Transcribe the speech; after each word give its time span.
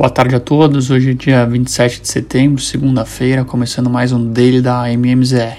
Boa 0.00 0.08
tarde 0.08 0.34
a 0.34 0.40
todos. 0.40 0.88
Hoje 0.88 1.10
é 1.10 1.12
dia 1.12 1.44
27 1.44 2.00
de 2.00 2.08
setembro, 2.08 2.62
segunda-feira, 2.62 3.44
começando 3.44 3.90
mais 3.90 4.12
um 4.12 4.32
daily 4.32 4.62
da 4.62 4.90
MMZR. 4.90 5.58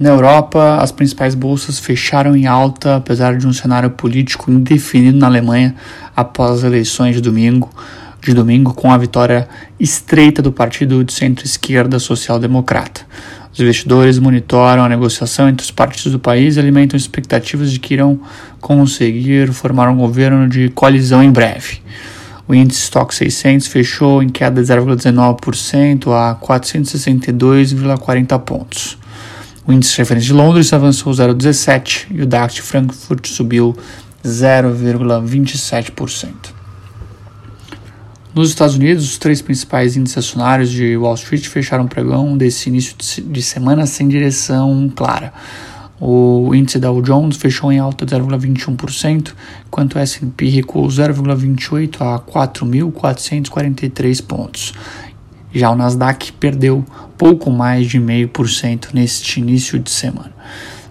Na 0.00 0.08
Europa, 0.08 0.78
as 0.80 0.90
principais 0.90 1.36
bolsas 1.36 1.78
fecharam 1.78 2.34
em 2.34 2.48
alta, 2.48 2.96
apesar 2.96 3.38
de 3.38 3.46
um 3.46 3.52
cenário 3.52 3.88
político 3.90 4.50
indefinido 4.50 5.16
na 5.16 5.28
Alemanha 5.28 5.76
após 6.16 6.50
as 6.50 6.64
eleições 6.64 7.14
de 7.14 7.20
domingo, 7.20 7.70
de 8.20 8.34
domingo 8.34 8.74
com 8.74 8.90
a 8.90 8.98
vitória 8.98 9.48
estreita 9.78 10.42
do 10.42 10.50
partido 10.50 11.04
de 11.04 11.12
centro-esquerda 11.12 12.00
social-democrata. 12.00 13.02
Os 13.52 13.60
investidores 13.60 14.18
monitoram 14.18 14.82
a 14.82 14.88
negociação 14.88 15.48
entre 15.48 15.62
os 15.62 15.70
partidos 15.70 16.10
do 16.10 16.18
país 16.18 16.56
e 16.56 16.58
alimentam 16.58 16.96
expectativas 16.96 17.70
de 17.70 17.78
que 17.78 17.94
irão 17.94 18.18
conseguir 18.60 19.52
formar 19.52 19.88
um 19.88 19.98
governo 19.98 20.48
de 20.48 20.68
coalizão 20.70 21.22
em 21.22 21.30
breve. 21.30 21.80
O 22.50 22.54
índice 22.54 22.80
Stock 22.80 23.14
600 23.14 23.68
fechou 23.68 24.20
em 24.20 24.28
queda 24.28 24.60
de 24.60 24.68
0,19% 24.68 26.10
a 26.10 26.34
462,40 26.34 28.40
pontos. 28.40 28.98
O 29.64 29.72
índice 29.72 29.92
de 29.92 29.98
referência 29.98 30.26
de 30.26 30.32
Londres 30.32 30.72
avançou 30.72 31.12
0,17% 31.12 32.06
e 32.10 32.22
o 32.22 32.26
DAX 32.26 32.54
de 32.54 32.62
Frankfurt 32.62 33.28
subiu 33.28 33.76
0,27%. 34.24 36.34
Nos 38.34 38.48
Estados 38.48 38.74
Unidos, 38.74 39.04
os 39.04 39.16
três 39.16 39.40
principais 39.40 39.96
índices 39.96 40.18
acionários 40.18 40.70
de 40.70 40.96
Wall 40.96 41.14
Street 41.14 41.46
fecharam 41.46 41.84
o 41.84 41.88
pregão 41.88 42.36
desse 42.36 42.68
início 42.68 42.96
de 42.98 43.42
semana 43.42 43.86
sem 43.86 44.08
direção 44.08 44.90
clara. 44.92 45.32
O 46.00 46.54
índice 46.54 46.78
Dow 46.78 47.02
Jones 47.02 47.36
fechou 47.36 47.70
em 47.70 47.78
alta 47.78 48.06
de 48.06 48.14
0,21%, 48.14 49.34
enquanto 49.66 49.96
o 49.96 49.98
S&P 49.98 50.48
recuou 50.48 50.88
0,28% 50.88 52.00
a 52.00 52.18
4.443 52.18 54.24
pontos. 54.24 54.72
Já 55.52 55.70
o 55.70 55.76
Nasdaq 55.76 56.32
perdeu 56.32 56.82
pouco 57.18 57.50
mais 57.50 57.86
de 57.86 58.00
0,5% 58.00 58.94
neste 58.94 59.40
início 59.40 59.78
de 59.78 59.90
semana. 59.90 60.32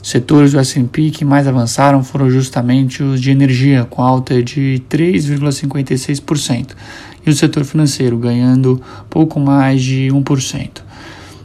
Setores 0.03 0.51
do 0.51 0.59
S&P 0.59 1.09
que 1.09 1.25
mais 1.25 1.47
avançaram 1.47 2.03
foram 2.03 2.29
justamente 2.29 3.01
os 3.01 3.19
de 3.19 3.31
energia, 3.31 3.87
com 3.89 4.03
alta 4.03 4.43
de 4.43 4.83
3,56%, 4.89 6.69
e 7.25 7.29
o 7.29 7.33
setor 7.33 7.65
financeiro 7.65 8.17
ganhando 8.17 8.81
pouco 9.09 9.39
mais 9.39 9.81
de 9.81 10.09
1%. 10.11 10.88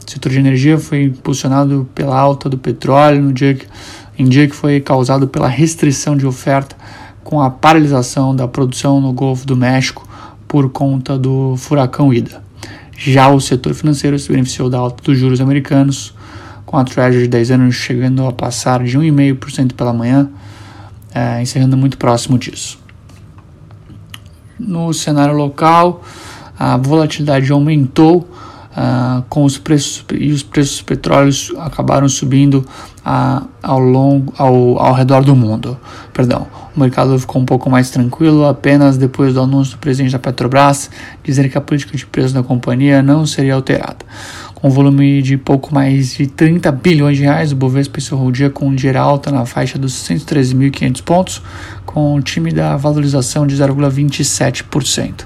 O 0.05 0.11
setor 0.11 0.31
de 0.31 0.39
energia 0.39 0.77
foi 0.77 1.03
impulsionado 1.03 1.89
pela 1.95 2.17
alta 2.17 2.47
do 2.47 2.57
petróleo 2.57 3.21
no 3.23 3.33
dia 3.33 3.55
que, 3.55 3.65
em 4.17 4.25
dia 4.25 4.47
que 4.47 4.55
foi 4.55 4.79
causado 4.79 5.27
pela 5.27 5.47
restrição 5.47 6.15
de 6.15 6.27
oferta 6.27 6.75
com 7.23 7.41
a 7.41 7.49
paralisação 7.49 8.35
da 8.35 8.47
produção 8.47 9.01
no 9.01 9.11
Golfo 9.11 9.47
do 9.47 9.57
México 9.57 10.07
por 10.47 10.69
conta 10.69 11.17
do 11.17 11.55
furacão 11.57 12.13
Ida. 12.13 12.43
Já 12.95 13.29
o 13.29 13.41
setor 13.41 13.73
financeiro 13.73 14.17
se 14.19 14.31
beneficiou 14.31 14.69
da 14.69 14.77
alta 14.77 15.03
dos 15.03 15.17
juros 15.17 15.41
americanos, 15.41 16.13
com 16.65 16.77
a 16.77 16.83
Treasury 16.83 17.23
de 17.23 17.29
10 17.29 17.51
anos 17.51 17.75
chegando 17.75 18.25
a 18.25 18.31
passar 18.31 18.83
de 18.83 18.97
1,5% 18.97 19.73
pela 19.73 19.91
manhã, 19.91 20.29
é, 21.13 21.41
encerrando 21.41 21.75
muito 21.75 21.97
próximo 21.97 22.37
disso. 22.37 22.79
No 24.57 24.93
cenário 24.93 25.35
local, 25.35 26.03
a 26.57 26.77
volatilidade 26.77 27.51
aumentou 27.51 28.29
Uh, 28.75 29.23
com 29.29 29.45
os 29.45 29.57
preços 29.57 30.03
e 30.13 30.33
os 30.33 30.43
preços 30.43 30.79
do 30.79 30.83
petróleo 30.83 31.31
acabaram 31.59 32.09
subindo 32.09 32.65
uh, 33.05 33.47
ao 33.63 33.79
longo 33.79 34.33
ao, 34.37 34.77
ao 34.77 34.93
redor 34.93 35.23
do 35.23 35.33
mundo. 35.33 35.79
Perdão, 36.11 36.45
o 36.75 36.79
mercado 36.81 37.17
ficou 37.17 37.41
um 37.41 37.45
pouco 37.45 37.69
mais 37.69 37.89
tranquilo 37.89 38.45
apenas 38.45 38.97
depois 38.97 39.33
do 39.33 39.39
anúncio 39.39 39.77
do 39.77 39.79
presidente 39.79 40.11
da 40.11 40.19
Petrobras 40.19 40.89
dizer 41.23 41.49
que 41.49 41.57
a 41.57 41.61
política 41.61 41.95
de 41.95 42.05
preço 42.05 42.33
da 42.33 42.43
companhia 42.43 43.01
não 43.01 43.25
seria 43.25 43.53
alterada. 43.53 44.05
Com 44.55 44.67
um 44.67 44.71
volume 44.71 45.21
de 45.21 45.37
pouco 45.37 45.73
mais 45.73 46.15
de 46.15 46.27
30 46.27 46.71
bilhões 46.71 47.17
de 47.17 47.23
reais, 47.23 47.51
o 47.51 47.55
Bovespa 47.55 47.99
encerrou 47.99 48.27
o 48.27 48.31
dia 48.31 48.49
com 48.49 48.67
um 48.67 48.75
dia 48.75 48.99
alta 48.99 49.31
na 49.31 49.45
faixa 49.45 49.77
dos 49.77 49.93
113.500 49.93 51.01
pontos, 51.01 51.41
com 51.85 52.15
o 52.15 52.21
time 52.21 52.51
da 52.51 52.75
valorização 52.75 53.45
de 53.45 53.55
0,27%. 53.55 55.25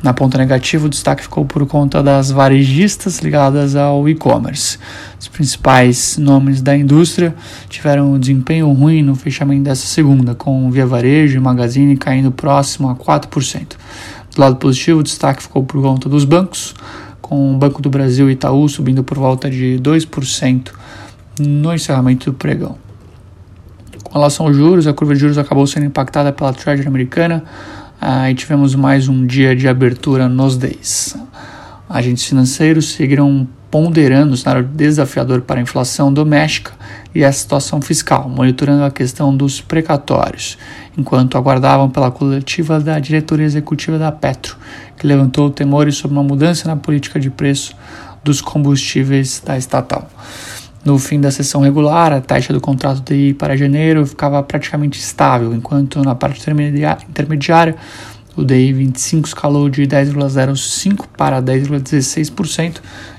Na 0.00 0.14
ponta 0.14 0.38
negativa, 0.38 0.86
o 0.86 0.88
destaque 0.88 1.22
ficou 1.22 1.44
por 1.44 1.66
conta 1.66 2.00
das 2.00 2.30
varejistas 2.30 3.18
ligadas 3.18 3.74
ao 3.74 4.08
e-commerce. 4.08 4.78
Os 5.18 5.26
principais 5.26 6.16
nomes 6.16 6.62
da 6.62 6.76
indústria 6.76 7.34
tiveram 7.68 8.12
um 8.12 8.18
desempenho 8.18 8.70
ruim 8.72 9.02
no 9.02 9.16
fechamento 9.16 9.64
dessa 9.64 9.86
segunda, 9.86 10.36
com 10.36 10.70
Via 10.70 10.86
Varejo 10.86 11.36
e 11.36 11.40
Magazine 11.40 11.96
caindo 11.96 12.30
próximo 12.30 12.88
a 12.88 12.94
4%. 12.94 13.76
Do 14.36 14.40
lado 14.40 14.56
positivo, 14.56 15.00
o 15.00 15.02
destaque 15.02 15.42
ficou 15.42 15.64
por 15.64 15.82
conta 15.82 16.08
dos 16.08 16.24
bancos, 16.24 16.76
com 17.20 17.54
o 17.54 17.58
Banco 17.58 17.82
do 17.82 17.90
Brasil 17.90 18.30
e 18.30 18.34
Itaú 18.34 18.68
subindo 18.68 19.02
por 19.02 19.18
volta 19.18 19.50
de 19.50 19.80
2% 19.82 20.70
no 21.40 21.74
encerramento 21.74 22.30
do 22.30 22.36
pregão. 22.36 22.78
Com 24.04 24.14
relação 24.14 24.46
aos 24.46 24.56
juros, 24.56 24.86
a 24.86 24.94
curva 24.94 25.14
de 25.14 25.20
juros 25.20 25.38
acabou 25.38 25.66
sendo 25.66 25.86
impactada 25.86 26.32
pela 26.32 26.52
Treasury 26.52 26.86
americana, 26.86 27.44
e 28.00 28.34
tivemos 28.34 28.74
mais 28.74 29.08
um 29.08 29.26
dia 29.26 29.56
de 29.56 29.66
abertura 29.66 30.28
nos 30.28 30.56
days. 30.56 31.16
Agentes 31.88 32.24
financeiros 32.24 32.92
seguiram 32.92 33.48
ponderando 33.70 34.32
o 34.32 34.36
cenário 34.36 34.64
desafiador 34.64 35.42
para 35.42 35.58
a 35.58 35.62
inflação 35.62 36.12
doméstica 36.12 36.72
e 37.14 37.24
a 37.24 37.32
situação 37.32 37.82
fiscal, 37.82 38.28
monitorando 38.28 38.84
a 38.84 38.90
questão 38.90 39.36
dos 39.36 39.60
precatórios, 39.60 40.56
enquanto 40.96 41.36
aguardavam 41.36 41.90
pela 41.90 42.10
coletiva 42.10 42.78
da 42.80 42.98
diretoria 42.98 43.44
executiva 43.44 43.98
da 43.98 44.12
Petro, 44.12 44.56
que 44.96 45.06
levantou 45.06 45.50
temores 45.50 45.96
sobre 45.96 46.16
uma 46.16 46.24
mudança 46.24 46.68
na 46.68 46.76
política 46.76 47.18
de 47.18 47.30
preço 47.30 47.74
dos 48.22 48.40
combustíveis 48.40 49.42
da 49.44 49.56
estatal. 49.56 50.08
No 50.84 50.98
fim 50.98 51.20
da 51.20 51.30
sessão 51.30 51.60
regular, 51.60 52.12
a 52.12 52.20
taxa 52.20 52.52
do 52.52 52.60
contrato 52.60 53.02
TI 53.02 53.34
para 53.34 53.56
janeiro 53.56 54.06
ficava 54.06 54.42
praticamente 54.42 54.98
estável, 54.98 55.52
enquanto 55.52 56.02
na 56.02 56.14
parte 56.14 56.40
intermediária 57.08 57.76
o 58.36 58.44
DI 58.44 58.72
25 58.72 59.26
escalou 59.26 59.68
de 59.68 59.82
10,05% 59.82 61.04
para 61.16 61.42
10,16% 61.42 62.76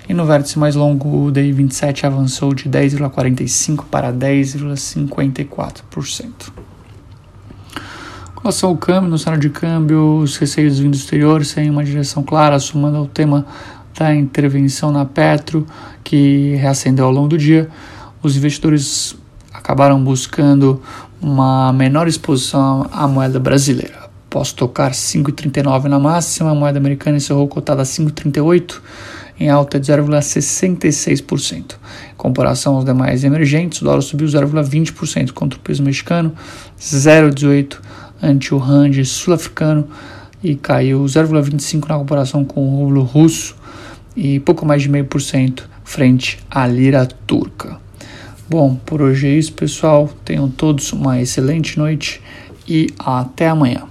e 0.07 0.13
no 0.13 0.25
vértice 0.25 0.57
mais 0.57 0.75
longo 0.75 1.25
o 1.25 1.31
DI 1.31 1.51
27 1.51 2.05
avançou 2.05 2.53
de 2.53 2.69
10,45% 2.69 3.83
para 3.91 4.13
10,54%. 4.13 6.31
Com 8.33 8.43
relação 8.43 8.69
ao 8.69 8.77
câmbio, 8.77 9.09
no 9.09 9.17
cenário 9.17 9.41
de 9.41 9.49
câmbio, 9.49 10.19
os 10.19 10.37
receios 10.37 10.79
vindo 10.79 10.91
do 10.91 10.95
exterior 10.95 11.43
sem 11.43 11.69
uma 11.69 11.83
direção 11.83 12.23
clara, 12.23 12.57
somando 12.57 12.95
ao 12.95 13.05
tema 13.05 13.45
da 13.99 14.15
intervenção 14.15 14.91
na 14.91 15.03
Petro, 15.03 15.67
que 16.03 16.55
reacendeu 16.55 17.05
ao 17.05 17.11
longo 17.11 17.27
do 17.27 17.37
dia, 17.37 17.69
os 18.23 18.37
investidores 18.37 19.15
acabaram 19.53 20.01
buscando 20.01 20.81
uma 21.21 21.73
menor 21.73 22.07
exposição 22.07 22.89
à 22.93 23.05
moeda 23.07 23.39
brasileira. 23.39 24.09
Após 24.27 24.53
tocar 24.53 24.91
5,39 24.91 25.85
na 25.85 25.99
máxima, 25.99 26.51
a 26.51 26.55
moeda 26.55 26.79
americana 26.79 27.17
encerrou 27.17 27.45
cotada 27.47 27.81
a 27.81 27.85
5,38, 27.85 28.79
em 29.37 29.49
alta 29.49 29.79
de 29.79 29.91
0,66%. 29.91 31.75
Em 32.11 32.15
comparação 32.15 32.75
aos 32.75 32.85
demais 32.85 33.23
emergentes, 33.25 33.81
o 33.81 33.85
dólar 33.85 34.01
subiu 34.01 34.27
0,20% 34.27 35.31
contra 35.31 35.59
o 35.59 35.61
peso 35.61 35.83
mexicano, 35.83 36.33
0,18% 36.79 37.77
ante 38.21 38.53
o 38.53 38.57
rand 38.57 39.03
sul-africano 39.03 39.87
e 40.43 40.55
caiu 40.55 41.03
0,25% 41.03 41.87
na 41.87 41.97
comparação 41.97 42.43
com 42.45 42.65
o 42.65 42.79
rublo 42.81 43.01
russo 43.01 43.58
e 44.19 44.37
pouco 44.41 44.65
mais 44.65 44.81
de 44.81 44.89
meio 44.89 45.05
por 45.05 45.21
cento 45.21 45.69
frente 45.85 46.37
à 46.51 46.67
lira 46.67 47.05
turca. 47.05 47.79
Bom, 48.49 48.75
por 48.75 49.01
hoje 49.01 49.27
é 49.27 49.31
isso, 49.31 49.53
pessoal. 49.53 50.09
Tenham 50.25 50.49
todos 50.49 50.91
uma 50.91 51.21
excelente 51.21 51.79
noite 51.79 52.21
e 52.67 52.87
até 52.99 53.47
amanhã. 53.47 53.88